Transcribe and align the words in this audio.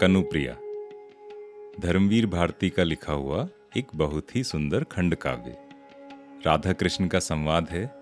कनुप्रिया। 0.00 0.52
धर्मवीर 1.80 2.26
भारती 2.26 2.70
का 2.70 2.82
लिखा 2.82 3.12
हुआ 3.12 3.48
एक 3.76 3.86
बहुत 3.94 4.36
ही 4.36 4.44
सुंदर 4.44 4.84
खंड 4.84 5.14
काव्य। 5.14 5.56
राधा 6.46 6.72
कृष्ण 6.72 7.08
का 7.08 7.18
संवाद 7.18 7.68
है, 7.70 7.94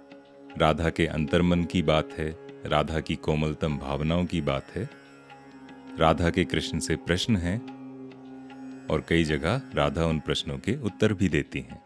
राधा 0.58 0.90
के 0.90 1.06
अंतर्मन 1.06 1.64
की 1.64 1.82
बात 1.82 2.12
है, 2.18 2.38
राधा 2.66 3.00
की 3.00 3.16
कोमलतम 3.16 3.78
भावनाओं 3.78 4.24
की 4.24 4.40
बात 4.40 4.66
है, 4.76 4.90
राधा 5.98 6.30
के 6.30 6.44
कृष्ण 6.44 6.78
से 6.78 6.96
प्रश्न 6.96 7.36
हैं 7.36 7.58
और 8.86 9.04
कई 9.08 9.24
जगह 9.24 9.60
राधा 9.74 10.06
उन 10.06 10.20
प्रश्नों 10.20 10.58
के 10.58 10.76
उत्तर 10.76 11.12
भी 11.12 11.28
देती 11.28 11.60
हैं। 11.60 11.82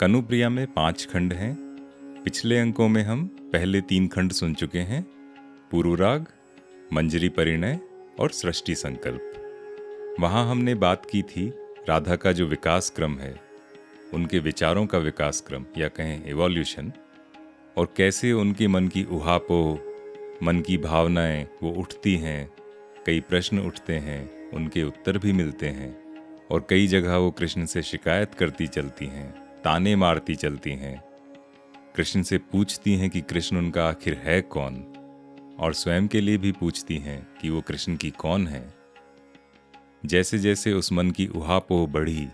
कनुप्रिया 0.00 0.48
में 0.48 0.66
पाँच 0.72 1.08
खंड 1.12 1.32
हैं, 1.32 1.56
पिछले 2.24 2.58
अंकों 2.58 2.88
में 2.88 3.02
हम 3.02 3.26
पहले 3.26 3.80
तीन 3.80 4.08
खंड 4.08 4.32
सुन 4.32 4.54
चुके 4.54 4.78
हैं, 4.78 5.02
पूर्वराग, 5.70 6.26
मंजरी 6.92 7.28
परिणय 7.28 7.80
और 8.20 8.30
सृष्टि 8.30 8.74
संकल्प। 8.74 9.30
वहाँ 10.20 10.50
हमने 10.50 10.74
बात 10.74 11.06
की 11.10 11.22
थी, 11.22 11.52
राधा 11.88 12.16
का 12.16 12.32
जो 12.32 12.46
विकास 12.46 12.90
क्रम 12.90 13.18
है, 13.18 13.40
उनके 14.14 14.38
विचारों 14.38 14.86
का 14.86 14.98
विकास 14.98 15.40
क्रम, 15.40 15.64
या 15.78 15.88
कहें 15.88 16.26
एवोल्यूशन 16.26 16.92
और 17.76 17.94
कैसे 17.96 18.32
उनके 18.32 18.68
मन 18.68 18.88
की 18.88 19.04
उहापोह 19.04 19.80
मन 20.42 20.60
की 20.60 20.78
भावनाएँ, 20.78 21.48
वो 21.62 21.70
उठती 21.70 22.16
हैं, 22.16 22.52
कई 23.06 23.20
प्रश्न 23.20 23.58
उठते 23.58 23.92
हैं, 23.92 24.50
उनके 24.50 24.82
उत्तर 24.82 25.18
भी 25.18 25.32
मिलते 25.32 25.68
हैं, 25.68 26.04
और 26.50 26.66
कई 26.70 26.86
जगह 26.86 27.16
वो 27.16 27.30
कृष्ण 27.30 27.64
से 27.64 27.82
शिकायत 27.82 28.34
करती 28.34 28.66
चलती 28.66 29.06
हैं, 29.06 29.30
ताने 29.64 29.96
मारती 29.96 30.34
चलती 30.34 30.70
हैं। 30.70 31.04
कृष्ण 31.96 32.22
से 32.22 32.38
पूछती 32.38 32.94
हैं 32.94 33.10
कि 33.10 33.20
कृष्ण 33.20 33.56
उनका 33.56 33.88
आखिर 33.88 34.14
है 34.14 34.42
कौन? 34.42 34.93
और 35.60 35.74
स्वयं 35.74 36.06
के 36.08 36.20
लिए 36.20 36.36
भी 36.36 36.52
पूछती 36.52 36.98
हैं 36.98 37.26
कि 37.42 37.50
वो 37.50 37.60
कृष्ण 37.60 37.96
की 37.96 38.10
कौन 38.10 38.46
है। 38.46 38.74
जैसे 40.06 40.38
जैसे 40.38 40.72
उस 40.72 40.92
मन 40.92 41.10
की 41.10 41.26
उहापोह 41.26 41.86
बढ़ी 41.86 42.28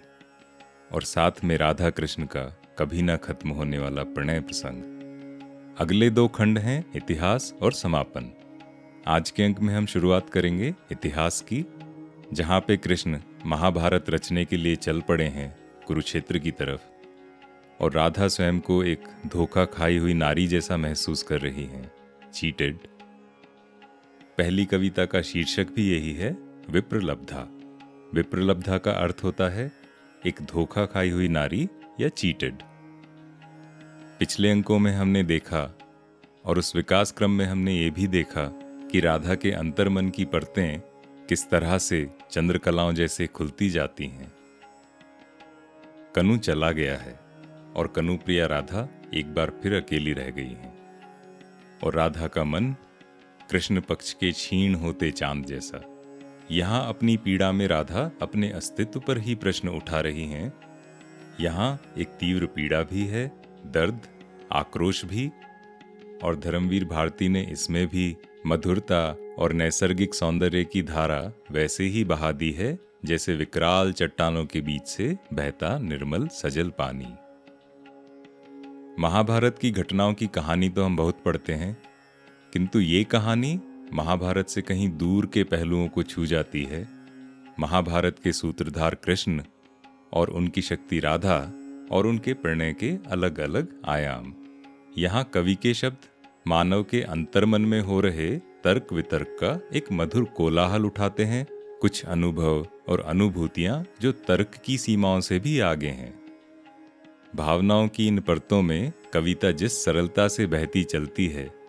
और 0.92 1.02
साथ 1.02 1.44
में 1.44 1.56
राधा 1.58 1.90
कृष्ण 1.90 2.24
का 2.26 2.44
कभी 2.78 3.02
ना 3.02 3.16
खत्म 3.16 3.50
होने 3.50 3.78
वाला 3.78 4.02
प्रणय 4.02 4.40
प्रसंग। 4.40 5.76
अगले 5.78 6.10
दो 6.10 6.28
खंड 6.28 6.58
हैं 6.58 6.84
इतिहास 6.96 7.54
और 7.62 7.72
समापन। 7.72 8.30
आज 9.06 9.30
के 9.30 9.42
अंक 9.42 9.60
में 9.60 9.74
हम 9.74 9.86
शुरुआत 9.86 10.30
करेंगे 10.30 10.74
इतिहास 10.92 11.40
की, 11.40 11.64
जहाँ 12.32 12.60
पे 12.60 12.76
कृष्ण 12.76 13.18
महाभारत 13.46 14.10
रचने 14.10 14.44
के 14.44 14.56
लिए 14.56 14.76
चल 14.76 15.00
पड़े 15.00 15.24
हैं 15.24 15.54
कुरुक्षेत्र 15.86 16.38
की 16.38 16.50
तरफ़ 16.50 16.80
और 17.82 17.92
राधा 17.92 18.28
स्वयं 18.28 18.60
को 18.60 18.82
एक 18.84 19.04
धोखा 19.26 19.64
खाई 19.64 19.96
हुई 19.96 20.14
नारी 20.14 20.46
जैसा 20.46 20.76
महसूस 20.76 21.22
कर 21.22 21.40
रही 21.40 21.64
हैं 21.64 21.90
चीटेड 22.32 22.78
पहली 24.40 24.64
कविता 24.64 25.04
का 25.04 25.22
शीर्षक 25.22 25.66
भी 25.76 25.90
यही 25.90 26.12
है, 26.12 26.36
विप्रलब्धा। 26.70 27.48
विप्रलब्धा 28.14 28.78
का 28.78 28.90
अर्थ 28.90 29.20
होता 29.24 29.48
है, 29.48 29.72
एक 30.26 30.34
धोखा 30.42 30.86
खाई 30.86 31.10
हुई 31.10 31.28
नारी 31.28 31.68
या 32.00 32.08
चीटेड। 32.08 32.54
पिछले 34.18 34.50
अंकों 34.50 34.78
में 34.78 34.92
हमने 34.92 35.22
देखा, 35.22 35.78
और 36.44 36.58
उस 36.58 36.76
विकास 36.76 37.12
क्रम 37.12 37.30
में 37.30 37.46
हमने 37.46 37.76
ये 37.76 37.90
भी 37.90 38.06
देखा, 38.06 38.44
कि 38.92 39.00
राधा 39.00 39.34
के 39.34 39.50
अंतर्मन 39.50 40.08
की 40.08 40.24
परतें 40.24 40.80
किस 41.28 41.50
तरह 41.50 41.78
से 41.78 42.10
चंद्रकलाओं 42.30 42.92
जैसे 42.92 43.26
खुलती 43.26 43.70
जाती 43.70 44.06
हैं। 44.06 44.32
कनु 46.14 46.36
चला 46.36 46.72
गया 46.72 46.96
है, 46.96 47.20
और 47.76 47.88
कनुप्रिया 47.88 48.46
राधा 48.46 48.88
एक 49.14 49.34
बार 49.34 49.52
फिर 49.62 49.74
अकेली 49.74 50.12
रह 50.12 50.30
गई 50.30 50.48
हैं। 50.48 50.78
और 51.84 51.94
राधा 51.94 52.26
का 52.26 52.44
मन 52.44 52.74
कृष्ण 53.50 53.80
पक्ष 53.80 54.12
के 54.12 54.32
छीण 54.32 54.74
होते 54.74 55.10
चाँद 55.10 55.44
जैसा। 55.44 55.80
यहाँ 56.50 56.88
अपनी 56.88 57.16
पीड़ा 57.16 57.52
में 57.52 57.66
राधा 57.68 58.10
अपने 58.22 58.50
अस्तित्व 58.50 59.00
पर 59.00 59.18
ही 59.18 59.34
प्रश्न 59.34 59.68
उठा 59.68 60.00
रही 60.00 60.26
हैं। 60.26 60.52
यहाँ 61.40 61.80
एक 61.98 62.08
तीव्र 62.08 62.46
पीड़ा 62.46 62.82
भी 62.82 63.06
है, 63.06 63.26
दर्द, 63.66 64.00
आक्रोश 64.52 65.04
भी, 65.04 65.30
और 66.24 66.36
धर्मवीर 66.36 66.84
भारती 66.84 67.28
ने 67.28 67.42
इसमें 67.42 67.86
भी 67.86 68.16
मधुरता 68.46 69.16
और 69.38 69.52
नैसर्गिक 69.52 70.14
सौंदर्य 70.14 70.64
की 70.64 70.82
धारा 70.82 71.32
वैसे 71.50 71.84
ही 71.84 72.04
बहा 72.04 72.32
दी 72.32 72.50
है, 72.50 72.78
जैसे 73.04 73.34
विकराल 73.34 73.92
चट्टानों 73.92 74.44
के 74.44 74.60
बीच 74.60 74.82
से 74.82 75.16
बहता 75.32 75.78
निर्मल 75.78 76.28
सजल 76.28 76.70
पानी। 76.70 77.14
महाभारत 78.98 79.58
की 79.58 79.70
घटनाओं 79.70 80.14
की 80.14 80.26
कहानी 80.26 80.68
तो 80.68 80.84
हम 80.84 80.96
बहुत 80.96 81.22
पढ़ते 81.24 81.52
हैं 81.52 81.76
किंतु 82.52 82.80
ये 82.80 83.04
कहानी 83.04 83.58
महाभारत 83.92 84.48
से 84.48 84.62
कहीं 84.62 84.88
दूर 84.88 85.26
के 85.26 85.44
पहलुओं 85.44 85.88
को 85.88 86.02
छू 86.02 86.26
जाती 86.26 86.62
है। 86.64 86.86
महाभारत 87.60 88.16
के 88.24 88.32
सूत्रधार 88.32 88.94
कृष्ण 88.94 89.42
और 90.12 90.30
उनकी 90.30 90.62
शक्ति 90.62 91.00
राधा 91.00 91.38
और 91.90 92.06
उनके 92.06 92.34
प्रणय 92.34 92.72
के 92.72 92.90
अलग 93.10 93.40
अलग 93.40 93.68
आयाम। 93.84 94.32
यहाँ 94.98 95.24
कवि 95.34 95.54
के 95.54 95.74
शब्द 95.74 96.08
मानव 96.48 96.82
के 96.82 97.02
अंतर्मन 97.02 97.62
में 97.62 97.80
हो 97.80 98.00
रहे 98.00 98.30
तर्क 98.64 98.92
वितर्क 98.92 99.36
का 99.42 99.58
एक 99.76 99.92
मधुर 99.92 100.24
कोलाहल 100.24 100.84
उठाते 100.84 101.24
हैं, 101.24 101.46
कुछ 101.80 102.04
अनुभव 102.04 102.66
और 102.88 103.00
अनुभूतियाँ 103.00 103.84
जो 104.02 104.12
तर्क 104.12 104.54
की 104.64 104.78
सीमाओं 104.78 105.20
से 105.20 105.38
भी 105.38 105.58
आगे 105.60 105.88
हैं। 105.88 106.12
भावनाओं 107.36 107.88
की 107.88 108.06
इन 108.08 108.18
परतों 108.18 108.62
में 108.62 108.92
कविता 109.12 109.50
जिस 109.50 109.84
सरलता 109.84 110.28
से 110.28 110.46
बहती 110.46 110.84
चलती 110.84 111.26
है 111.26 111.59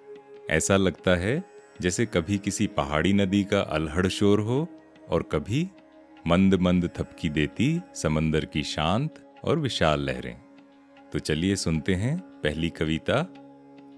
ऐसा 0.51 0.77
लगता 0.77 1.15
है 1.15 1.43
जैसे 1.81 2.05
कभी 2.05 2.37
किसी 2.37 2.67
पहाड़ी 2.67 3.13
नदी 3.13 3.43
का 3.43 3.61
अलहड़ 3.61 4.07
शोर 4.07 4.39
हो 4.39 4.67
और 5.09 5.23
कभी 5.23 5.69
मंद 6.27 6.53
मंद 6.53 6.89
थपकी 6.97 7.29
देती 7.29 7.81
समंदर 7.95 8.45
की 8.45 8.63
शांत 8.63 9.35
और 9.43 9.59
विशाल 9.59 9.99
लहरें। 9.99 10.41
तो 11.13 11.19
चलिए 11.19 11.55
सुनते 11.55 11.95
हैं 11.95 12.19
पहली 12.19 12.69
कविता, 12.69 13.33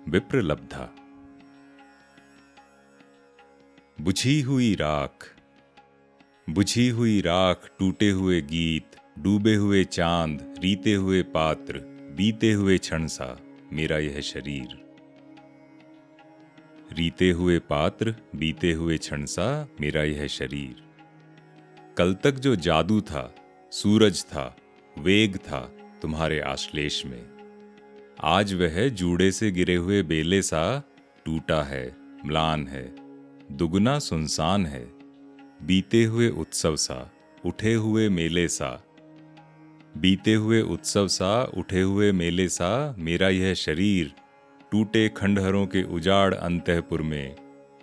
विप्रलब्धा। 0.10 0.96
बुझी 4.02 4.42
हुई 4.42 4.76
राख, 4.76 5.36
बुझी 6.50 6.90
हुई 6.90 7.22
राख 7.22 7.70
टूटे 7.80 8.10
हुए 8.10 8.42
गीत, 8.42 8.96
डूबे 9.20 9.56
हुए 9.56 9.84
चाँद, 9.84 10.56
रीते 10.60 10.94
हुए 10.94 11.22
पात्र, 11.22 11.80
बीते 12.18 12.52
हुए 12.52 12.78
क्षण 12.78 13.08
सा 13.08 13.38
मेरा 13.74 13.98
यह 13.98 14.22
शरीर। 14.22 14.83
रीते 16.94 17.32
हुए 17.32 17.60
पात्र, 17.60 18.16
बीते 18.36 18.72
हुए 18.72 18.98
क्षण 18.98 19.26
सा 19.26 19.68
मेरा 19.82 20.04
यह 20.04 20.28
शरीर। 20.28 20.84
कल 21.98 22.14
तक 22.14 22.32
जो 22.32 22.56
जादू 22.56 23.02
था, 23.02 23.36
सूरज 23.72 24.26
था, 24.26 24.58
वेग 25.00 25.38
था 25.38 25.60
तुम्हारे 26.02 26.40
आश्लेष 26.40 27.06
में। 27.06 27.26
आज 28.22 28.54
वह 28.54 28.90
जूड़े 28.90 29.32
से 29.32 29.52
गिरे 29.52 29.76
हुए 29.76 30.04
बेले 30.04 30.42
सा 30.42 30.84
टूटा 31.26 31.64
है, 31.64 31.96
म्लान 32.26 32.68
है, 32.68 32.96
दुगना 33.52 34.00
सुनसान 34.00 34.66
है। 34.66 34.86
बीते 35.64 36.04
हुए 36.04 36.30
उत्सव 36.30 36.76
सा, 36.76 37.12
उठे 37.46 37.74
हुए 37.74 38.10
मेले 38.10 38.48
सा। 38.48 38.84
बीते 39.98 40.34
हुए 40.34 40.62
उत्सव 40.62 41.08
सा, 41.08 41.44
उठे 41.44 41.82
हुए 41.82 42.12
मेले 42.12 42.50
सा, 42.50 42.96
मेरा 43.00 43.30
यह 43.30 43.54
शरीर 43.54 44.14
टूटे 44.74 45.10
खंडहरों 45.10 45.68
के 45.68 45.84
उजाड़ 45.84 46.36
अंतपुर 46.36 47.02
में 47.02 47.36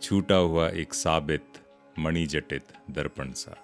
छूटा 0.03 0.35
हुआ 0.35 0.69
एक 0.69 0.95
साबित, 0.95 1.45
मणिजटित 1.99 2.63
दर्पण 2.91 3.33
सा। 3.33 3.57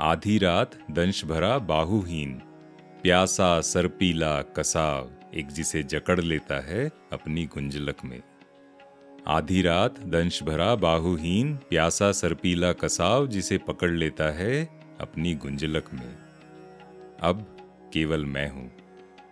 आधी 0.00 0.38
रात 0.38 0.74
दंश 0.90 1.24
भरा 1.24 1.58
बाहुहीन, 1.58 2.32
प्यासा, 3.02 3.60
सरपीला, 3.60 4.42
कसाव, 4.42 5.10
एक 5.34 5.48
जिसे 5.48 5.82
जकड़ 5.82 6.20
लेता 6.20 6.60
है 6.60 6.90
अपनी 7.12 7.46
गुंजलक 7.46 8.04
में। 8.04 8.22
आधी 9.26 9.62
रात 9.62 10.00
दंश 10.00 10.42
भरा 10.42 10.74
बाहुहीन, 10.74 11.56
प्यासा, 11.56 12.12
सरपीला, 12.12 12.72
कसाव 12.72 13.26
जिसे 13.26 13.58
पकड़ 13.58 13.90
लेता 13.90 14.24
है 14.24 14.80
अपनी 15.00 15.34
गुंजलक 15.34 15.94
में। 15.94 16.16
अब 17.20 17.56
केवल 17.92 18.24
मैं 18.24 18.50
हूँ। 18.50 18.72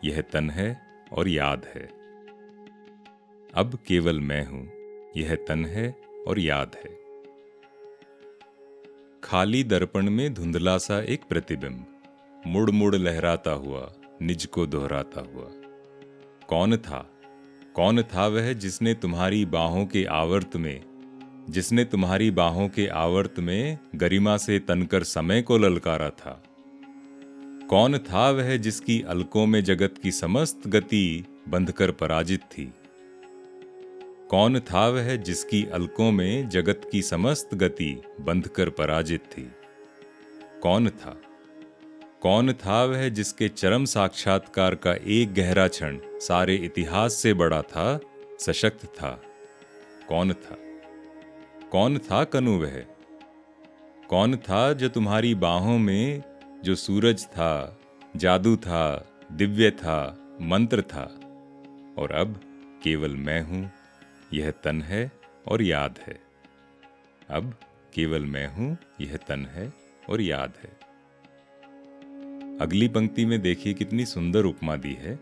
यह 0.04 0.20
तन 0.20 0.50
है 0.50 0.82
और 1.12 1.28
याद 1.28 1.66
है। 1.74 2.01
अब 3.54 3.78
केवल 3.86 4.20
मैं 4.20 4.46
हूँ। 4.46 4.68
यह 5.16 5.34
तन 5.34 5.64
है 5.64 5.96
और 6.28 6.38
याद 6.38 6.76
है। 6.84 6.98
खाली 9.24 9.64
दर्पण 9.64 10.10
में 10.10 10.34
धुंधला 10.34 10.78
सा 10.78 11.00
एक 11.00 11.20
प्रतिबिंब 11.28 11.86
मुड़ 12.46 12.70
मुड़ 12.70 12.96
लहराता 12.96 13.50
हुआ, 13.50 13.92
निज 14.22 14.46
को 14.46 14.66
दोहराता 14.66 15.20
हुआ। 15.20 15.50
कौन 16.48 16.76
था? 16.76 17.10
कौन 17.74 18.02
था 18.02 18.26
वह 18.26 18.52
जिसने 18.52 18.94
तुम्हारी 18.94 19.44
बाहों 19.44 19.86
के 19.86 20.04
आवर्त 20.04 20.56
में, 20.56 20.82
जिसने 21.50 21.84
तुम्हारी 21.84 22.30
बाहों 22.30 22.68
के 22.68 22.86
आवर्त 22.86 23.34
में 23.38 23.78
गरिमा 23.94 24.36
से 24.36 24.58
तनकर 24.58 25.02
समय 25.02 25.42
को 25.42 25.58
ललकारा 25.58 26.10
था? 26.10 26.42
कौन 27.70 27.98
था 27.98 28.30
वह 28.30 28.56
जिसकी 28.56 29.02
अलकों 29.02 29.46
में 29.46 29.64
जगत 29.64 29.94
की 30.02 30.12
समस्त 30.12 30.62
गति 30.66 31.24
बंधकर 31.48 31.90
पराजित 31.90 32.40
थी? 32.40 32.72
कौन 34.32 34.60
था 34.60 34.88
वह 34.88 35.16
जिसकी 35.16 35.66
अलकों 35.66 36.12
में 36.12 36.48
जगत 36.48 36.88
की 36.92 37.02
समस्त 37.02 37.54
गति 37.54 38.02
बंधकर 38.20 38.70
पराजित 38.70 39.20
थी? 39.20 39.52
कौन 40.62 40.88
था? 40.88 41.20
कौन 42.22 42.52
था 42.52 42.84
वह 42.84 43.08
जिसके 43.08 43.48
चरम 43.48 43.84
साक्षात्कार 43.84 44.74
का 44.74 44.94
एक 44.94 45.34
गहरा 45.34 45.68
क्षण 45.68 45.98
सारे 46.04 46.56
इतिहास 46.56 47.14
से 47.14 47.34
बड़ा 47.34 47.62
था, 47.62 48.00
सशक्त 48.40 48.86
था? 48.86 49.22
कौन 50.08 50.32
था? 50.32 50.58
कौन 51.72 51.98
था 51.98 52.24
कनु 52.24 52.58
वह? 52.58 52.82
कौन 54.08 54.36
था 54.36 54.72
जो 54.72 54.88
तुम्हारी 54.88 55.34
बाहों 55.34 55.78
में, 55.78 56.22
जो 56.64 56.74
सूरज 56.74 57.26
था, 57.26 57.80
जादू 58.16 58.56
था, 58.56 59.08
दिव्य 59.32 59.70
था, 59.70 60.18
मंत्र 60.40 60.82
था? 60.82 61.20
और 61.98 62.12
अब 62.12 62.40
केवल 62.82 63.10
मैं 63.10 63.42
हूँ। 63.42 63.72
यह 64.34 64.50
तन 64.50 64.82
है 64.82 65.12
और 65.48 65.62
याद 65.62 65.98
है। 66.06 66.20
अब 67.30 67.54
केवल 67.94 68.22
मैं 68.22 68.46
हूँ, 68.46 68.78
यह 69.00 69.16
तन 69.16 69.46
है 69.46 69.72
और 70.10 70.20
याद 70.20 70.52
है। 70.62 70.92
अगली 72.58 72.88
पंक्ति 72.88 73.24
में 73.24 73.40
देखिए 73.40 73.74
कितनी 73.74 74.06
सुंदर 74.06 74.44
उपमा 74.44 74.76
दी 74.76 74.92
है। 74.92 75.20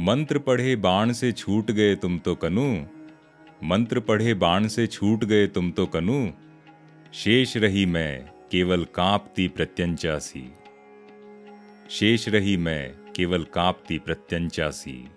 मंत्र 0.00 0.38
पढ़े 0.38 0.76
बाण 0.76 1.12
से 1.12 1.32
छूट 1.32 1.70
गए 1.70 1.96
तुम 1.96 2.18
तो 2.18 2.34
कनु। 2.34 2.84
मंत्र 3.62 4.00
पढ़े 4.00 4.34
बाण 4.34 4.68
से 4.68 4.86
छूट 4.86 5.24
गए 5.24 5.46
तुम 5.46 5.70
तो 5.70 5.86
कनु। 5.86 6.30
शेष 7.14 7.56
रही 7.56 7.86
मैं, 7.86 8.30
केवल 8.50 8.84
कांपती 8.84 9.48
प्रत्यंचासी। 9.48 10.52
शेष 11.90 12.28
रही 12.28 12.56
मैं, 12.56 13.12
केवल 13.16 13.44
कांपती 13.44 13.98
प्रत्यंचासी। 13.98 15.08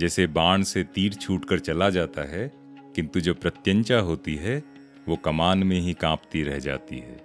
जैसे 0.00 0.26
बाण 0.26 0.62
से 0.62 0.82
तीर 0.84 1.14
छूटकर 1.14 1.58
चला 1.58 1.90
जाता 1.90 2.22
है, 2.22 2.50
किंतु 2.96 3.20
जो 3.20 3.34
प्रत्यंचा 3.34 3.98
होती 3.98 4.34
है, 4.34 4.62
वो 5.08 5.16
कमान 5.16 5.62
में 5.62 5.80
ही 5.80 5.92
कांपती 5.92 6.42
रह 6.42 6.58
जाती 6.58 6.98
है। 6.98 7.16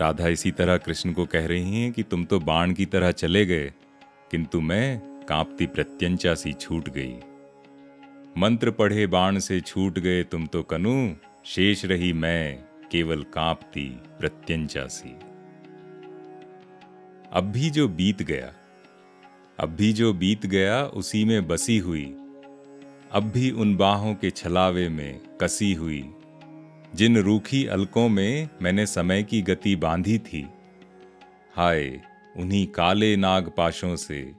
राधा 0.00 0.28
इसी 0.28 0.50
तरह 0.50 0.76
कृष्ण 0.76 1.12
को 1.12 1.26
कह 1.26 1.46
रही 1.46 1.82
हैं 1.82 1.92
कि 1.92 2.02
तुम 2.02 2.24
तो 2.24 2.40
बाण 2.40 2.72
की 2.72 2.86
तरह 2.86 3.10
चले 3.10 3.46
गए, 3.46 3.72
किंतु 4.30 4.60
मैं 4.60 4.98
कांपती 5.28 5.66
प्रत्यंचा 5.66 6.34
सी 6.34 6.52
छूट 6.52 6.88
गई। 6.88 7.14
मंत्र 8.38 8.70
पढ़े 8.70 9.06
बाण 9.06 9.38
से 9.38 9.60
छूट 9.60 9.98
गए 9.98 10.22
तुम 10.24 10.46
तो 10.46 10.62
कनु, 10.62 11.14
शेष 11.44 11.84
रही 11.84 12.12
मैं, 12.12 12.64
केवल 12.90 13.22
कांपती 13.22 13.88
प्रत्यंचा 14.18 14.86
सी। 14.86 15.14
अब 17.32 17.50
भी 17.54 17.70
जो 17.70 17.88
बीत 17.88 18.22
गया 18.22 18.52
अब 19.62 19.68
भी 19.68 19.92
जो 19.92 20.12
बीत 20.12 20.46
गया, 20.46 20.84
उसी 20.84 21.24
में 21.24 21.48
बसी 21.48 21.78
हुई। 21.78 22.04
अब 23.12 23.32
भी 23.34 23.50
उन 23.50 23.76
बाहों 23.76 24.14
के 24.14 24.30
छलावे 24.30 24.88
में 24.88 25.20
कसी 25.40 25.74
हुई। 25.74 26.10
जिन 26.94 27.18
रूखी 27.18 27.66
अलकों 27.66 28.08
में 28.08 28.48
मैंने 28.62 28.86
समय 28.86 29.22
की 29.22 29.42
गति 29.42 29.76
बांधी 29.76 30.18
थी, 30.18 30.48
हाय, 31.56 32.00
उन्हीं 32.36 32.66
काले 32.66 33.16
नाग 33.16 33.52
पाशों 33.56 33.96
से, 33.96 34.32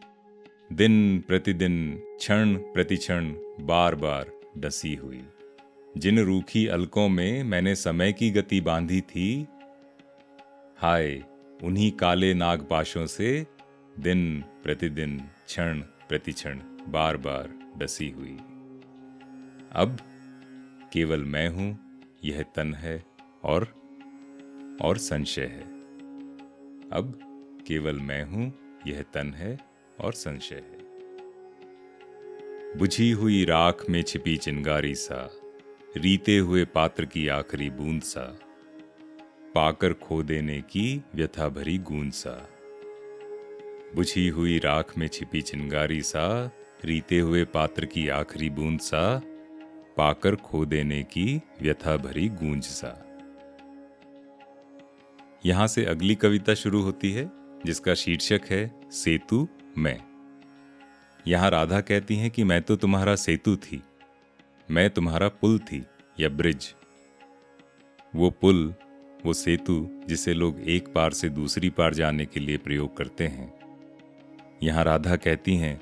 दिन 0.73 1.23
प्रतिदिन, 1.27 2.03
क्षण 2.19 2.55
प्रतिक्षण 2.55 3.33
बार 3.61 3.95
बार 3.95 4.31
डसी 4.57 4.95
हुई। 4.95 5.23
जिन 5.97 6.19
रूखी 6.19 6.67
अलकों 6.67 7.09
में 7.09 7.43
मैंने 7.43 7.75
समय 7.75 8.13
की 8.13 8.29
गति 8.29 8.61
बांधी 8.61 9.01
थी, 9.01 9.47
हाय, 10.77 11.23
उन्हीं 11.63 11.91
काले 11.91 12.33
नाग 12.33 12.67
पाशों 12.69 13.05
से 13.05 13.52
दिन 13.99 14.43
प्रतिदिन, 14.63 15.19
क्षण 15.45 15.79
प्रतिक्षण, 15.79 16.59
बार 16.87 17.17
बार 17.17 17.73
डसी 17.77 18.09
हुई। 18.09 18.37
अब 19.71 19.97
केवल 20.93 21.23
मैं 21.23 21.47
हूँ, 21.49 21.79
यह 22.23 22.41
तन 22.41 22.73
है 22.73 23.03
और 23.43 23.63
और 24.81 24.97
संशय 24.97 25.41
है। 25.41 25.63
अब 26.89 27.19
केवल 27.67 27.99
मैं 27.99 28.23
हूँ, 28.23 28.53
यह 28.87 29.01
तन 29.01 29.33
है 29.33 29.59
और 30.01 30.13
संशय 30.13 30.55
है। 30.55 30.77
बुझी 32.77 33.11
हुई 33.11 33.45
राख 33.45 33.89
में 33.89 34.03
छिपी 34.03 34.37
चिंगारी 34.37 34.95
सा, 34.95 35.29
रीते 35.97 36.37
हुए 36.37 36.65
पात्र 36.65 37.05
की 37.05 37.27
आखिरी 37.27 37.69
बूंद 37.69 38.01
सा, 38.01 38.39
पाकर 39.55 39.93
खो 39.93 40.23
देने 40.23 40.61
की 40.61 41.01
व्यथा 41.15 41.49
भरी 41.49 41.77
गूंज 41.77 42.13
सा। 42.13 42.49
बुझी 43.95 44.27
हुई 44.29 44.57
राख 44.59 44.97
में 44.97 45.07
छिपी 45.07 45.41
चिंगारी 45.41 46.01
सा, 46.01 46.51
रीते 46.85 47.19
हुए 47.19 47.43
पात्र 47.43 47.85
की 47.85 48.07
आखिरी 48.07 48.49
बूंद 48.49 48.79
सा, 48.79 49.21
पाकर 49.97 50.35
खो 50.35 50.65
देने 50.65 51.03
की 51.03 51.41
व्यथा 51.61 51.97
भरी 51.97 52.29
गूंज 52.29 52.63
सा। 52.63 53.05
यहाँ 55.45 55.67
से 55.67 55.85
अगली 55.85 56.15
कविता 56.15 56.53
शुरू 56.53 56.81
होती 56.81 57.11
है, 57.11 57.31
जिसका 57.65 57.93
शीर्षक 57.93 58.41
है, 58.49 58.81
सेतु, 58.91 59.47
मैं। 59.77 59.99
यहाँ 61.27 61.49
राधा 61.49 61.81
कहती 61.81 62.15
हैं 62.15 62.31
कि 62.31 62.43
मैं 62.43 62.61
तो 62.61 62.75
तुम्हारा 62.75 63.15
सेतु 63.15 63.55
थी, 63.55 63.83
मैं 64.71 64.89
तुम्हारा 64.89 65.27
पुल 65.27 65.59
थी, 65.59 65.85
या 66.19 66.29
ब्रिज। 66.29 66.75
वो 68.15 68.29
पुल, 68.29 68.73
वो 69.25 69.33
सेतु, 69.33 69.87
जिसे 70.07 70.33
लोग 70.33 70.59
एक 70.59 70.93
पार 70.93 71.11
से 71.11 71.29
दूसरी 71.29 71.69
पार 71.69 71.93
जाने 71.93 72.25
के 72.25 72.39
लिए 72.39 72.57
प्रयोग 72.57 72.97
करते 72.97 73.27
हैं। 73.27 73.62
यहाँ 74.63 74.83
राधा 74.83 75.15
कहती 75.15 75.55
हैं, 75.55 75.81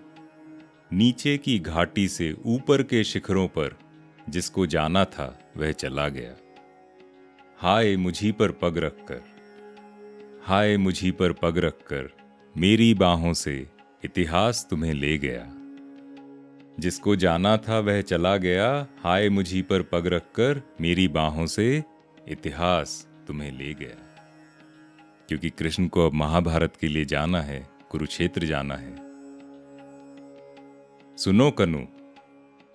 नीचे 0.94 1.38
की 1.38 1.60
घाटी 1.60 2.08
से 2.08 2.36
ऊपर 2.46 2.84
के 2.84 3.04
शिखरों 3.04 3.48
पर 3.48 3.80
जिसको 4.30 4.66
जाना 4.66 5.06
था, 5.06 5.52
वह 5.58 5.72
चला 5.72 6.10
गया। 6.10 6.34
हाय 7.58 7.96
मुझी 7.96 8.32
पर 8.32 8.52
पग 8.52 8.78
रखकर, 8.78 9.22
हाय 10.44 10.78
मुझी 10.78 11.12
पर 11.12 11.32
पग 11.32 11.58
रखकर 11.58 12.10
मेरी 12.58 12.94
बाहों 12.94 13.34
से 13.34 13.68
इतिहास 14.04 14.68
तुम्हें 14.70 14.94
ले 14.94 15.18
गया। 15.18 15.48
जिसको 16.80 17.16
जाना 17.16 17.58
था, 17.58 17.80
वह 17.80 18.02
चला 18.02 18.38
गया, 18.38 18.88
हाय 19.04 19.30
मुझी 19.30 19.62
पर 19.62 19.82
पग 19.82 20.08
रखकर 20.08 20.62
मेरी 20.82 21.08
बाहों 21.08 21.46
से 21.46 21.84
इतिहास 22.28 23.08
तुम्हें 23.28 23.52
ले 23.52 23.74
गया। 23.74 24.08
क्योंकि 25.30 25.50
कृष्ण 25.50 25.88
को 25.88 26.06
अब 26.06 26.14
महाभारत 26.14 26.76
के 26.76 26.88
लिए 26.88 27.06
जाना 27.06 27.42
है 27.42 27.71
कुरुक्षेत्र 27.92 28.46
जाना 28.46 28.76
है। 28.76 28.96
सुनो 31.18 31.52
कनु 31.52 31.86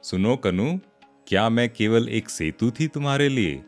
सुनो 0.02 0.36
कनु, 0.36 0.78
क्या 1.26 1.48
मैं 1.48 1.68
केवल 1.70 2.08
एक 2.08 2.28
सेतु 2.28 2.70
थी 2.70 2.86
तुम्हारे 2.88 3.28
लिए? 3.28 3.62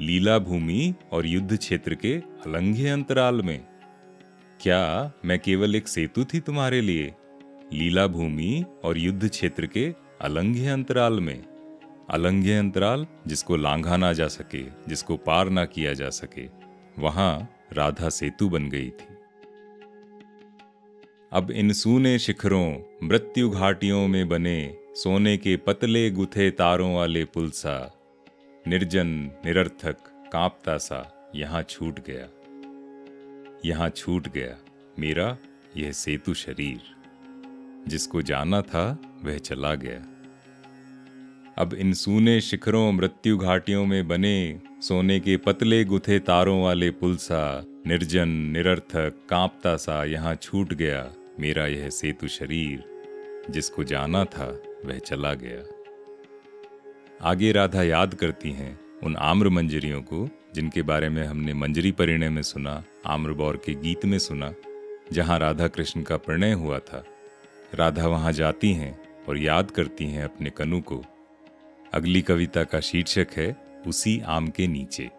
लीला 0.00 0.38
भूमि 0.38 0.94
और 1.12 1.26
युद्ध 1.26 1.56
क्षेत्र 1.56 1.94
के 1.94 2.14
अलंघ्य 2.16 2.88
अंतराल 2.88 3.42
में। 3.42 3.60
क्या 4.60 5.12
मैं 5.24 5.38
केवल 5.38 5.76
एक 5.76 5.88
सेतु 5.88 6.24
थी 6.24 6.40
तुम्हारे 6.40 6.80
लिए? 6.80 7.14
लीला 7.72 8.06
भूमि 8.06 8.64
और 8.84 8.98
युद्ध 8.98 9.28
क्षेत्र 9.28 9.66
के 9.66 9.94
अलंघ्य 10.20 10.68
अंतराल 10.68 11.20
में। 11.20 11.44
अलंघ्य 12.10 12.58
अंतराल 12.58 13.06
जिसको 13.26 13.56
लांघा 13.56 13.96
ना 13.96 14.12
जा 14.12 14.28
सके, 14.28 14.62
जिसको 14.88 15.16
पार 15.16 15.48
ना 15.48 15.64
किया 15.64 15.92
जा 15.92 16.10
सके, 16.10 16.48
वहाँ 16.98 17.48
राधा 17.72 18.08
सेतु 18.08 18.48
बन 18.48 18.68
गई 18.68 18.90
थी। 18.90 19.13
अब 21.34 21.50
इन 21.50 21.72
सूने 21.72 22.18
शिखरों, 22.18 22.76
मृत्यु 23.02 23.50
घाटियों 23.50 24.08
में 24.08 24.28
बने 24.28 24.76
सोने 24.94 25.36
के 25.36 25.56
पतले 25.56 26.10
गुथे 26.10 26.50
तारों 26.50 26.94
वाले 26.94 27.24
पुल 27.24 27.50
सा 27.50 27.94
निर्जन, 28.68 29.06
निरर्थक, 29.44 29.96
कांपता 30.32 30.76
सा 30.76 31.32
यहाँ 31.34 31.62
छूट 31.62 32.00
गया। 32.10 32.28
यहाँ 33.64 33.90
छूट 33.90 34.28
गया। 34.28 34.56
मेरा 34.98 35.38
यह 35.76 35.92
सेतु 35.92 36.34
शरीर। 36.34 36.80
जिसको 37.88 38.22
जाना 38.22 38.62
था, 38.62 38.98
वह 39.24 39.38
चला 39.38 39.74
गया। 39.74 39.98
अब 41.58 41.74
इन 41.74 41.92
सूने 41.92 42.40
शिखरों, 42.40 42.92
मृत्यु 42.92 43.38
घाटियों 43.38 43.86
में 43.86 44.08
बने 44.08 44.60
सोने 44.80 45.20
के 45.20 45.36
पतले 45.36 45.84
गुथे 45.84 46.18
तारों 46.18 46.62
वाले 46.62 46.90
पुल 46.90 47.16
सा 47.16 47.64
निर्जन, 47.86 48.28
निरर्थक, 48.28 49.26
कांपता 49.30 49.76
सा 49.76 50.04
यहाँ 50.04 50.34
छूट 50.34 50.74
गया। 50.74 51.12
मेरा 51.40 51.66
यह 51.66 51.90
सेतु 51.90 52.28
शरीर, 52.28 52.84
जिसको 53.50 53.84
जाना 53.84 54.24
था, 54.24 54.62
वह 54.84 54.98
चला 54.98 55.34
गया। 55.34 55.74
आगे 57.22 57.52
राधा 57.52 57.82
याद 57.82 58.14
करती 58.14 58.50
हैं 58.52 58.80
उन 59.02 59.16
आम्र 59.16 59.48
मंजरियों 59.48 60.02
को, 60.02 60.28
जिनके 60.54 60.82
बारे 60.82 61.08
में 61.08 61.24
हमने 61.24 61.54
मंजरी 61.54 61.92
परिणय 61.92 62.28
में 62.28 62.42
सुना 62.42 62.84
आम्रबौर 63.06 63.56
के 63.56 63.74
गीत 63.74 64.04
में 64.04 64.18
सुना, 64.18 64.54
जहाँ 65.12 65.38
राधा 65.38 65.68
कृष्ण 65.68 66.02
का 66.02 66.16
प्रणय 66.16 66.52
हुआ 66.52 66.78
था। 66.78 67.04
राधा 67.74 68.06
वहाँ 68.06 68.32
जाती 68.32 68.72
हैं 68.72 69.24
और 69.28 69.38
याद 69.38 69.70
करती 69.70 70.04
हैं 70.04 70.24
अपने 70.24 70.50
कनु 70.50 70.80
को। 70.80 71.04
अगली 71.94 72.22
कविता 72.22 72.64
का 72.64 72.80
शीर्षक 72.80 73.26
है, 73.36 73.56
उसी 73.86 74.20
आम 74.20 74.48
के 74.48 74.66
नीचे। 74.66 75.10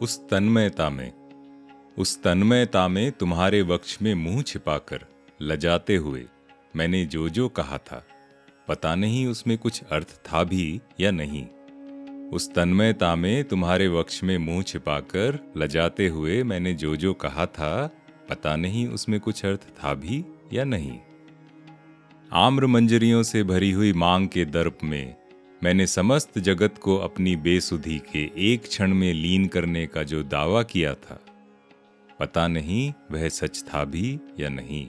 उस 0.00 0.28
तन्मयता 0.28 0.90
में 0.90 1.12
उस 1.98 2.22
तन्मयता 2.22 2.88
में 2.88 3.12
तुम्हारे 3.12 3.62
वक्ष 3.62 4.02
में 4.02 4.14
मुँह 4.14 4.42
छिपाकर 4.42 5.06
लजाते 5.42 5.96
हुए 5.96 6.24
मैंने 6.76 7.04
जो 7.06 7.28
जो 7.28 7.48
कहा 7.48 7.78
था, 7.78 8.06
पता 8.68 8.94
नहीं 8.94 9.26
उसमें 9.26 9.58
कुछ 9.58 9.82
अर्थ 9.92 10.06
था 10.06 10.44
भी 10.44 10.80
या 11.00 11.10
नहीं। 11.10 11.46
उस 12.28 12.54
तन्मयता 12.54 13.16
में 13.16 13.44
तुम्हारे 13.44 13.88
वक्ष 13.88 14.24
में 14.24 14.38
मुँह 14.38 14.62
छिपाकर 14.62 15.52
लजाते 15.56 16.08
हुए 16.08 16.42
मैंने 16.42 16.72
जो 16.72 16.96
जो 16.96 17.14
कहा 17.14 17.46
था, 17.46 17.90
पता 18.28 18.56
नहीं 18.56 18.88
उसमें 18.88 19.20
कुछ 19.20 19.44
अर्थ 19.44 19.60
था 19.60 19.94
भी 19.94 20.24
या 20.52 20.64
नहीं। 20.64 20.98
आम्र 22.32 22.66
मंजरियों 22.66 23.22
से 23.22 23.42
भरी 23.42 23.70
हुई 23.70 23.92
मांग 23.92 24.28
के 24.28 24.44
दर्प 24.44 24.78
में 24.84 25.14
मैंने 25.64 25.86
समस्त 25.86 26.38
जगत 26.38 26.78
को 26.78 26.96
अपनी 26.96 27.36
बेसुधी 27.36 27.98
के 27.98 28.52
एक 28.52 28.62
क्षण 28.62 28.94
में 28.94 29.14
लीन 29.14 29.46
करने 29.46 29.86
का 29.86 30.02
जो 30.02 30.22
दावा 30.22 30.62
किया 30.62 30.94
था 30.94 31.20
पता 32.20 32.48
नहीं 32.48 32.92
वह 33.10 33.28
सच 33.28 33.64
था 33.64 33.84
भी 33.84 34.18
या 34.40 34.48
नहीं। 34.48 34.88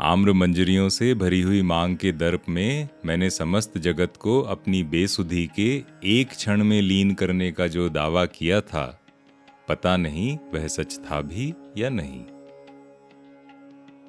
आम्र 0.00 0.32
मंजरियों 0.32 0.88
से 0.88 1.14
भरी 1.14 1.40
हुई 1.40 1.62
मांग 1.62 1.96
के 1.96 2.12
दर्प 2.12 2.42
में 2.48 2.88
मैंने 3.06 3.30
समस्त 3.30 3.78
जगत 3.78 4.16
को 4.16 4.40
अपनी 4.40 4.82
बेसुधी 4.82 5.50
के 5.56 5.84
एक 6.04 6.28
क्षण 6.28 6.64
में 6.64 6.82
लीन 6.82 7.14
करने 7.14 7.52
का 7.52 7.66
जो 7.66 7.88
दावा 7.88 8.26
किया 8.26 8.60
था, 8.60 9.00
पता 9.68 9.96
नहीं 9.96 10.38
वह 10.54 10.66
सच 10.66 10.98
था 10.98 11.20
भी 11.20 11.54
या 11.76 11.88
नहीं। 11.88 12.24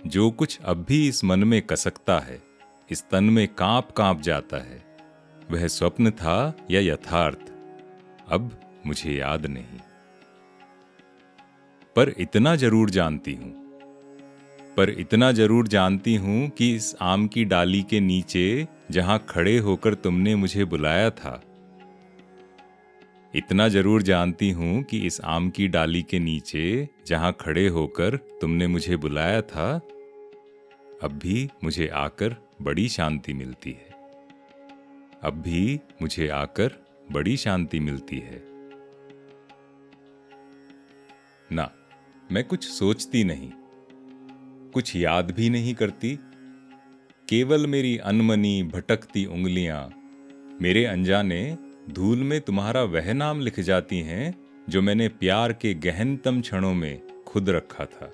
जो 0.07 0.31
कुछ 0.31 0.59
अब 0.65 0.85
भी 0.89 1.07
इस 1.07 1.23
मन 1.23 1.43
में 1.43 1.61
कसकता 1.61 2.19
है, 2.19 2.41
इस 2.91 3.03
तन 3.09 3.23
में 3.23 3.47
काँप 3.47 3.91
काँप 3.91 4.21
जाता 4.21 4.57
है, 4.57 4.83
वह 5.51 5.67
स्वप्न 5.67 6.11
था 6.11 6.53
या 6.71 6.79
यथार्थ, 6.81 7.51
अब 8.29 8.59
मुझे 8.85 9.13
याद 9.13 9.45
नहीं। 9.45 9.79
पर 11.95 12.13
इतना 12.19 12.55
ज़रूर 12.55 12.89
जानती 12.89 13.33
हूँ। 13.33 13.51
पर 14.77 14.89
इतना 14.89 15.31
ज़रूर 15.31 15.67
जानती 15.67 16.15
हूँ 16.15 16.49
कि 16.49 16.73
इस 16.75 16.95
आम 17.01 17.27
की 17.27 17.45
डाली 17.45 17.81
के 17.83 17.99
नीचे 17.99 18.67
जहाँ 18.91 19.17
खड़े 19.29 19.57
होकर 19.57 19.93
तुमने 19.93 20.35
मुझे 20.35 20.65
बुलाया 20.65 21.09
था। 21.09 21.41
इतना 23.33 23.67
ज़रूर 23.67 24.01
जानती 24.01 24.49
हूँ 24.51 24.81
कि 24.83 24.97
इस 24.97 25.19
आम 25.21 25.49
की 25.49 25.67
डाली 25.67 26.01
के 26.01 26.19
नीचे 26.19 26.87
जहाँ 27.07 27.35
खड़े 27.41 27.67
होकर 27.67 28.15
तुमने 28.41 28.67
मुझे 28.67 28.95
बुलाया 28.97 29.41
था, 29.41 29.73
अब 31.03 31.19
भी 31.23 31.49
मुझे 31.63 31.87
आकर 31.87 32.35
बड़ी 32.61 32.87
शांति 32.89 33.33
मिलती 33.33 33.71
है। 33.71 33.97
अब 35.23 35.41
भी 35.41 35.79
मुझे 36.01 36.27
आकर 36.27 36.71
बड़ी 37.11 37.35
शांति 37.37 37.79
मिलती 37.79 38.19
है। 38.19 38.41
ना 41.49 41.71
मैं 42.31 42.43
कुछ 42.43 42.63
सोचती 42.63 43.23
नहीं, 43.23 43.51
कुछ 44.73 44.95
याद 44.95 45.31
भी 45.31 45.49
नहीं 45.49 45.73
करती। 45.73 46.19
केवल 47.27 47.67
मेरी 47.67 47.97
अनमनी 47.97 48.63
भटकती 48.63 49.25
उंगलियाँ 49.25 49.89
मेरे 50.61 50.85
अनजाने 50.85 51.57
धूल 51.89 52.17
में 52.17 52.39
तुम्हारा 52.41 52.83
वह 52.83 53.13
नाम 53.13 53.41
लिख 53.41 53.59
जाती 53.59 53.99
हैं, 53.99 54.35
जो 54.69 54.81
मैंने 54.81 55.07
प्यार 55.09 55.53
के 55.53 55.73
गहनतम 55.73 56.41
क्षणों 56.41 56.73
में 56.73 57.23
खुद 57.23 57.49
रखा 57.49 57.85
था। 57.85 58.13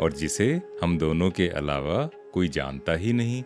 और 0.00 0.12
जिसे 0.12 0.50
हम 0.82 0.98
दोनों 0.98 1.30
के 1.30 1.48
अलावा 1.48 2.10
कोई 2.34 2.48
जानता 2.48 2.92
ही 2.92 3.12
नहीं। 3.12 3.42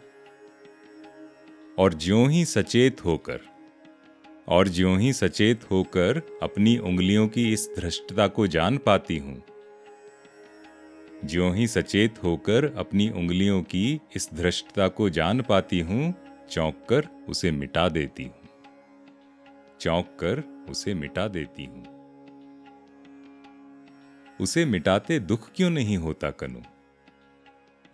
और 1.78 1.94
ज्यों 1.94 2.30
ही 2.30 2.44
सचेत 2.44 3.04
होकर, 3.04 3.40
और 4.48 4.68
ज्यों 4.68 4.98
ही 5.00 5.12
सचेत 5.12 5.70
होकर 5.70 6.22
अपनी 6.42 6.78
उंगलियों 6.78 7.28
की 7.28 7.52
इस 7.52 7.70
धृष्टता 7.76 8.28
को 8.28 8.46
जान 8.46 8.78
पाती 8.78 9.18
हूँ 9.18 9.42
ज्यों 11.24 11.56
ही 11.56 11.66
सचेत 11.66 12.22
होकर 12.22 12.74
अपनी 12.76 13.10
उंगलियों 13.10 13.62
की 13.62 14.00
इस 14.16 14.30
धृष्टता 14.34 14.88
को 14.88 15.10
जान 15.10 15.42
पाती 15.42 15.80
हूँ 15.80 16.14
चौंक 16.50 16.86
कर 16.88 17.08
उसे 17.28 17.50
मिटा 17.50 17.88
देती 17.88 18.24
हूँ। 18.24 18.48
चौंक 19.80 20.06
कर 20.06 20.64
उसे 20.70 20.94
मिटा 20.94 21.28
देती 21.28 21.64
हूँ। 21.64 21.84
उसे 24.40 24.64
मिटाते 24.64 25.18
दुख 25.18 25.50
क्यों 25.56 25.70
नहीं 25.70 25.96
होता 25.96 26.30
कनु? 26.30 26.58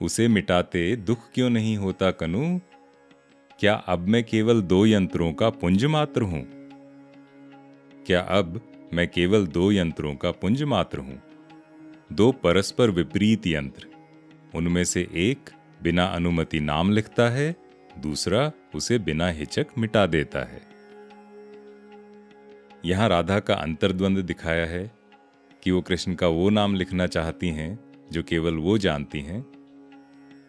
उसे 0.04 0.28
मिटाते 0.28 0.96
दुख 0.96 1.18
क्यों 1.34 1.50
नहीं 1.50 1.76
होता 1.76 2.10
कनु? 2.10 2.58
क्या 3.60 3.74
अब 3.74 3.98
मैं 3.98 4.24
केवल 4.24 4.62
दो 4.62 4.86
यंत्रों 4.86 5.32
का 5.32 5.50
पुंज 5.50 5.84
मात्र 5.84 6.22
हूँ? 6.22 6.46
क्या 8.06 8.20
अब 8.20 8.60
मैं 8.92 9.08
केवल 9.08 9.46
दो 9.46 9.72
यंत्रों 9.72 10.14
का 10.14 10.30
पुंज 10.30 10.62
मात्र 10.62 10.98
हूँ? 10.98 11.29
दो 12.12 12.32
परस्पर 12.32 12.90
विपरीत 12.90 13.46
यंत्र। 13.46 13.86
उनमें 14.54 14.84
से 14.84 15.08
एक 15.12 15.50
बिना 15.82 16.04
अनुमति 16.04 16.60
नाम 16.60 16.90
लिखता 16.90 17.28
है, 17.28 17.56
दूसरा 17.98 18.52
उसे 18.74 18.98
बिना 18.98 19.28
हिचक 19.28 19.66
मिटा 19.78 20.06
देता 20.06 20.38
है। 20.38 20.62
यहाँ 22.84 23.08
राधा 23.08 23.40
का 23.40 23.54
अंतर्द्वंद 23.54 24.18
दिखाया 24.18 24.66
है 24.66 24.92
कि 25.62 25.70
वो 25.70 25.80
कृष्ण 25.80 26.14
का 26.14 26.26
वो 26.26 26.50
नाम 26.50 26.74
लिखना 26.74 27.06
चाहती 27.06 27.48
हैं, 27.48 27.80
जो 28.12 28.22
केवल 28.22 28.54
वो 28.54 28.78
जानती 28.78 29.20
हैं, 29.20 29.42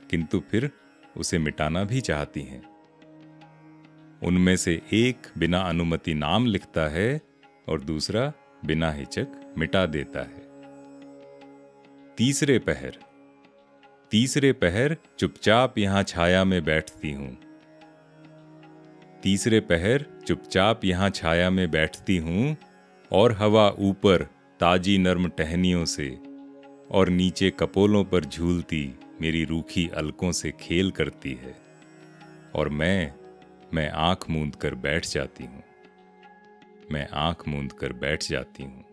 किंतु 0.10 0.40
फिर 0.40 0.72
उसे 1.18 1.40
मिटाना 1.40 1.84
भी 1.84 2.02
चाहती 2.02 2.42
हैं। 2.42 2.64
उनमें 4.24 4.56
से 4.56 4.82
एक 4.94 5.28
बिना 5.38 5.60
अनुमति 5.60 6.14
नाम 6.14 6.46
लिखता 6.46 6.88
है 6.90 7.22
और 7.70 7.82
दूसरा 7.82 8.34
बिना 8.66 8.92
हिचक 8.92 9.28
मिटा 9.58 9.86
देता 9.86 10.20
है। 10.20 10.41
तीसरे 12.22 12.60
पहर। 12.60 12.98
तीसरे 14.12 14.52
पहर 14.54 14.96
चुपचाप 15.20 15.78
यहाँ 15.78 16.04
छाया 16.04 16.44
में 16.44 16.64
बैठती 16.66 17.12
हूँ। 17.12 17.38
तीसरे 19.24 19.60
पहर 19.60 20.06
चुपचाप 20.28 20.86
यहाँ 20.86 21.10
छाया 21.10 21.50
में 21.50 21.72
बैठती 21.72 22.18
हूँ 22.18 22.58
और 23.12 23.32
हवा 23.32 23.68
ऊपर 23.80 24.24
ताजी 24.60 24.98
नर्म 24.98 25.28
टहनियों 25.28 25.86
से 25.86 26.10
और 26.92 27.10
नीचे 27.10 27.50
कपोलों 27.50 28.04
पर 28.06 28.26
झूलती 28.26 28.96
मेरी 29.22 29.44
रूखी 29.46 29.88
अलकों 29.88 30.32
से 30.32 30.52
खेल 30.52 30.92
करती 30.92 31.34
है 31.34 31.56
और 32.56 32.70
मैं 32.70 33.14
मैं 33.74 33.90
आँख 33.90 34.30
मूंद 34.30 34.56
कर 34.56 34.76
बैठ 34.76 35.06
जाती 35.06 35.44
हूँ। 35.44 35.64
मैं 36.92 37.08
आँख 37.10 37.48
मूंद 37.48 37.72
कर 37.72 37.94
बैठ 37.94 38.24
जाती 38.24 38.64
हूँ। 38.64 38.91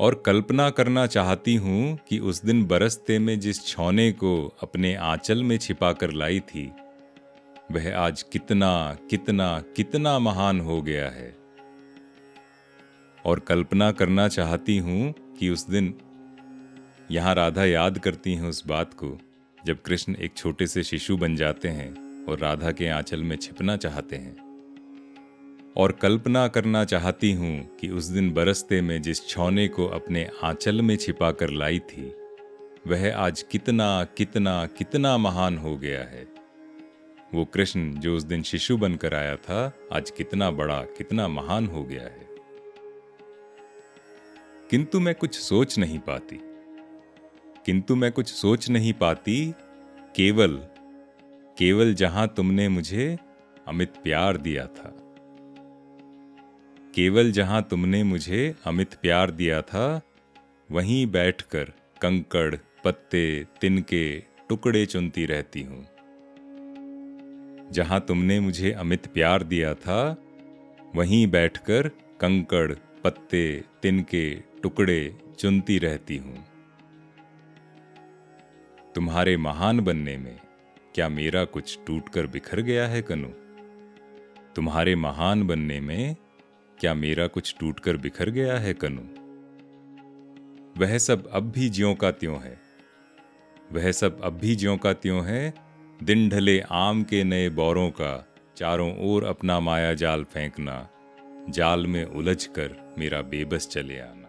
और 0.00 0.14
कल्पना 0.26 0.68
करना 0.70 1.06
चाहती 1.06 1.54
हूँ 1.54 1.98
कि 2.08 2.18
उस 2.18 2.44
दिन 2.44 2.64
बरसते 2.66 3.18
में 3.18 3.38
जिस 3.40 3.66
छौने 3.66 4.10
को 4.12 4.32
अपने 4.62 4.94
आंचल 4.94 5.42
में 5.42 5.56
छिपा 5.58 5.92
कर 5.92 6.10
लाई 6.10 6.40
थी, 6.40 6.70
वह 7.72 7.96
आज 7.96 8.22
कितना 8.22 8.96
कितना 9.10 9.48
कितना 9.76 10.18
महान 10.18 10.60
हो 10.60 10.80
गया 10.82 11.08
है। 11.10 11.34
और 13.18 13.40
कल्पना 13.40 13.90
करना 13.92 14.28
चाहती 14.28 14.78
हूँ 14.78 15.14
कि 15.38 15.48
उस 15.50 15.68
दिन, 15.70 15.94
यहाँ 17.10 17.34
राधा 17.34 17.64
याद 17.64 17.98
करती 17.98 18.34
हैं 18.34 18.48
उस 18.48 18.66
बात 18.66 18.94
को, 18.94 19.16
जब 19.58 19.82
कृष्ण 19.82 20.14
एक 20.14 20.36
छोटे 20.36 20.66
से 20.66 20.82
शिशु 20.82 21.16
बन 21.16 21.36
जाते 21.36 21.68
हैं 21.68 22.24
और 22.26 22.38
राधा 22.38 22.70
के 22.70 22.88
आंचल 22.88 23.22
में 23.22 23.36
छिपना 23.36 23.76
चाहते 23.76 24.16
हैं। 24.16 24.45
और 25.76 25.92
कल्पना 25.92 26.48
करना 26.48 26.84
चाहती 26.84 27.32
हूँ 27.32 27.76
कि 27.76 27.88
उस 27.88 28.04
दिन 28.04 28.32
बरसते 28.32 28.80
में 28.80 29.02
जिस 29.02 29.28
छौने 29.28 29.68
को 29.68 29.86
अपने 29.86 30.30
आंचल 30.44 30.82
में 30.82 30.96
छिपा 30.96 31.32
कर 31.32 31.50
लाई 31.50 31.78
थी, 31.78 32.14
वह 32.86 33.16
आज 33.16 33.42
कितना 33.42 34.04
कितना 34.04 34.66
कितना 34.66 35.16
महान 35.16 35.58
हो 35.58 35.76
गया 35.76 36.00
है। 36.00 36.28
वो 37.34 37.44
कृष्ण 37.44 37.92
जो 37.92 38.16
उस 38.16 38.22
दिन 38.22 38.42
शिशु 38.42 38.76
बनकर 38.76 39.14
आया 39.14 39.36
था, 39.36 39.72
आज 39.92 40.10
कितना 40.10 40.50
बड़ा, 40.50 40.82
कितना 40.82 41.28
महान 41.28 41.66
हो 41.66 41.84
गया 41.84 42.02
है। 42.02 42.28
किंतु 44.70 45.00
मैं 45.00 45.14
कुछ 45.14 45.38
सोच 45.38 45.78
नहीं 45.78 45.98
पाती। 45.98 46.40
किंतु 47.66 47.96
मैं 47.96 48.12
कुछ 48.12 48.28
सोच 48.28 48.70
नहीं 48.70 48.92
पाती, 48.92 49.54
केवल 50.16 50.56
केवल 51.58 51.94
जहाँ 51.94 52.34
तुमने 52.36 52.68
मुझे 52.68 53.18
अमित 53.68 53.88
प्यार 53.88 54.36
दिया 54.36 54.66
था। 54.66 55.05
केवल 56.96 57.32
जहाँ 57.32 57.66
तुमने 57.70 58.02
मुझे 58.02 58.54
अमित 58.66 58.94
प्यार 58.94 59.30
दिया 59.30 59.62
था, 59.62 60.00
वहीं 60.70 61.06
बैठकर 61.06 61.64
कंकड़, 62.02 62.54
पत्ते, 62.84 63.46
तिनके, 63.60 64.20
टुकड़े 64.48 64.86
चुनती 64.86 65.26
रहती 65.26 65.62
हूँ। 65.62 65.86
जहाँ 67.72 68.00
तुमने 68.08 68.40
मुझे 68.40 68.72
अमित 68.72 69.06
प्यार 69.06 69.42
दिया 69.42 69.74
था, 69.74 70.16
वहीं 70.94 71.26
बैठकर 71.26 71.88
कंकड़, 72.20 72.72
पत्ते, 73.04 73.64
तिनके, 73.82 74.34
टुकड़े 74.34 75.18
चुनती 75.38 75.78
रहती 75.78 76.16
हूँ। 76.16 76.44
तुम्हारे 78.94 79.36
महान 79.36 79.80
बनने 79.80 80.16
में 80.16 80.40
क्या 80.94 81.08
मेरा 81.08 81.44
कुछ 81.44 81.78
टूटकर 81.86 82.26
बिखर 82.26 82.60
गया 82.60 82.86
है, 82.86 83.02
कनु? 83.02 83.28
तुम्हारे 84.54 84.94
महान 84.94 85.46
बनने 85.46 85.80
में 85.80 86.16
क्या 86.80 86.94
मेरा 86.94 87.26
कुछ 87.26 87.56
टूटकर 87.60 87.96
बिखर 87.96 88.30
गया 88.30 88.58
है 88.58 88.74
कनु? 88.74 89.02
वह 90.80 90.98
सब 90.98 91.26
अब 91.26 91.50
भी 91.50 91.68
ज्यो 91.68 91.94
का 91.94 92.10
त्यों 92.10 92.42
है। 92.42 92.60
वह 93.72 93.92
सब 93.92 94.20
अब 94.22 94.32
भी 94.32 94.56
ज्यो 94.56 94.76
का 94.76 94.92
त्यों 94.92 95.26
है, 95.26 95.54
दिन 96.02 96.28
ढले 96.28 96.60
आम 96.60 97.04
के 97.04 97.24
नए 97.24 97.48
बौरों 97.48 97.90
का, 97.90 98.28
चारों 98.56 98.98
ओर 98.98 99.24
अपना 99.24 99.60
माया 99.60 99.94
जाल 99.94 100.24
फेंकना, 100.24 100.88
जाल 101.48 101.86
में 101.86 102.04
उलझ 102.04 102.46
कर 102.46 102.94
मेरा 102.98 103.22
बेबस 103.22 103.68
चले 103.68 103.98
आना। 103.98 104.22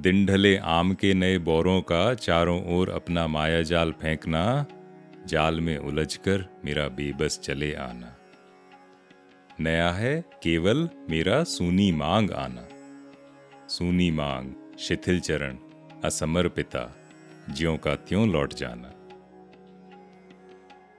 दिन 0.00 0.26
ढले 0.26 0.56
आम 0.56 0.94
के 0.94 1.14
नए 1.14 1.38
बौरों 1.38 1.80
का, 1.80 2.14
चारों 2.14 2.78
ओर 2.78 2.90
अपना 2.90 3.26
माया 3.26 3.62
जाल 3.62 3.92
फेंकना, 3.92 4.66
जाल 5.26 5.60
में 5.60 5.78
उलझकर 5.78 6.60
मेरा 6.64 6.88
बेबस 6.88 7.40
चले 7.40 7.74
आना। 7.74 8.16
नया 9.60 9.90
है, 9.90 10.24
केवल 10.42 10.88
मेरा 11.10 11.44
सूनी 11.44 11.92
मांग 11.92 12.30
आना। 12.30 12.68
सूनी 13.68 14.10
मांग, 14.10 14.78
शिथिल 14.78 15.20
चरण, 15.20 15.56
असमर्पिता, 16.04 16.96
ज्यों 17.50 17.76
का 17.76 17.94
त्यों 17.94 18.28
लौट 18.28 18.54
जाना। 18.54 18.92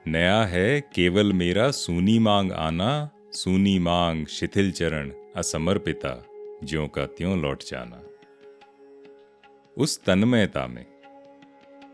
नया 0.08 0.44
है, 0.44 0.82
केवल 0.82 1.34
मेरा 1.34 1.72
सूनी 1.72 2.20
मांग 2.20 2.52
आना, 2.52 3.10
सूनी 3.32 3.80
मांग, 3.80 4.26
शिथिल 4.26 4.72
चरण, 4.72 5.12
असमर्पिता, 5.36 6.26
ज्यों 6.64 6.88
का 6.88 7.06
त्यों 7.06 7.42
लौट 7.42 7.64
जाना। 7.64 8.04
उस 9.78 10.04
तन्मयता 10.04 10.68
में, 10.68 10.86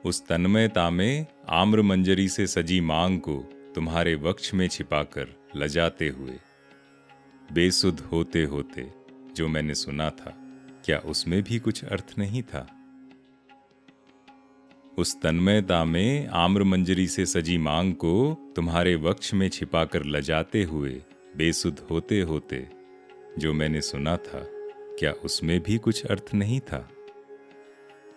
उस 0.05 0.27
तन्मयता 0.27 0.89
में 0.89 1.25
आम्र 1.49 1.81
मंजरी 1.81 2.29
से 2.29 2.47
सजी 2.47 2.81
मांग 2.81 3.19
को 3.19 3.43
तुम्हारे 3.75 4.15
वक्ष 4.15 4.53
में 4.53 4.67
छिपाकर 4.67 5.27
लजाते 5.55 6.07
हुए 6.07 6.39
बेसुध 7.53 7.99
होते 7.99 8.43
होते 8.43 8.93
जो 9.35 9.47
मैंने 9.47 9.75
सुना 9.75 10.09
था, 10.09 10.37
क्या 10.85 10.99
उसमें 10.99 11.43
भी 11.43 11.59
कुछ 11.59 11.85
अर्थ 11.85 12.15
नहीं 12.17 12.43
था? 12.43 12.73
उस 14.97 15.21
तन्मयता 15.21 15.85
में 15.85 16.27
आम्र 16.27 16.63
मंजरी 16.63 17.07
से 17.07 17.25
सजी 17.25 17.57
मांग 17.57 17.93
को 17.93 18.37
तुम्हारे 18.55 18.95
वक्ष 18.95 19.33
में 19.33 19.49
छिपाकर 19.49 20.05
लजाते 20.05 20.63
हुए, 20.63 21.03
बेसुध 21.37 21.87
होते 21.91 22.21
होते 22.21 22.69
जो 23.37 23.53
मैंने 23.53 23.81
सुना 23.81 24.17
था, 24.17 24.43
क्या 24.99 25.11
उसमें 25.11 25.59
भी 25.59 25.77
कुछ 25.77 26.05
अर्थ 26.05 26.25
नहीं 26.33 26.59
था? 26.59 26.89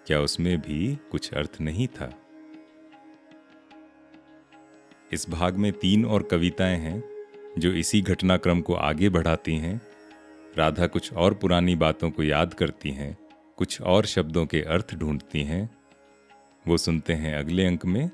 क्या 0.06 0.20
उसमें 0.20 0.60
भी 0.60 0.98
कुछ 1.10 1.32
अर्थ 1.34 1.56
नहीं 1.60 1.86
था? 1.86 2.22
इस 5.12 5.30
भाग 5.30 5.56
में 5.56 5.72
तीन 5.72 6.04
और 6.04 6.22
कविताएँ 6.22 6.78
हैं। 6.78 7.09
जो 7.60 7.72
इसी 7.72 8.00
घटनाक्रम 8.00 8.60
को 8.60 8.74
आगे 8.74 9.08
बढ़ाती 9.08 9.56
हैं, 9.56 9.80
राधा 10.58 10.86
कुछ 10.86 11.12
और 11.12 11.34
पुरानी 11.34 11.76
बातों 11.76 12.10
को 12.10 12.22
याद 12.22 12.54
करती 12.54 12.90
हैं, 12.90 13.18
कुछ 13.56 13.80
और 13.80 14.06
शब्दों 14.06 14.46
के 14.46 14.62
अर्थ 14.62 14.94
ढूंढती 14.94 15.42
हैं, 15.42 15.70
वो 16.68 16.76
सुनते 16.76 17.12
हैं 17.12 17.36
अगले 17.36 17.66
अंक 17.66 17.86
में। 17.86 18.10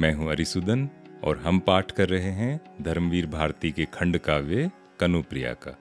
मैं 0.00 0.12
हूँ 0.12 0.30
अरिसुदन 0.30 0.88
और 1.24 1.38
हम 1.38 1.58
पाठ 1.58 1.90
कर 1.90 2.08
रहे 2.08 2.30
हैं 2.30 2.60
धर्मवीर 2.82 3.26
भारती 3.26 3.70
के 3.70 3.84
खंड 3.84 4.18
काव्य 4.18 4.70
कनुप्रिया 5.00 5.52
का। 5.52 5.78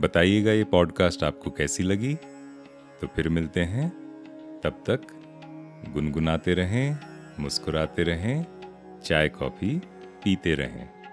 बताइएगा 0.00 0.52
ये 0.52 0.64
पॉडकास्ट 0.64 1.24
आपको 1.24 1.50
कैसी 1.50 1.82
लगी? 1.82 2.14
तो 3.00 3.06
फिर 3.06 3.28
मिलते 3.28 3.60
हैं। 3.60 3.88
तब 4.64 4.84
तक 4.86 5.00
गुनगुनाते 5.94 6.54
रहें, 6.54 6.98
मुस्कुराते 7.40 8.02
रहें, 8.02 8.46
चाय 9.04 9.28
कॉफ़ी 9.28 9.78
पीते 10.24 10.54
रहें। 10.54 11.03